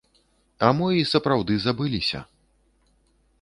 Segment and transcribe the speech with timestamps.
[0.67, 2.19] А мо і сапраўды забыліся.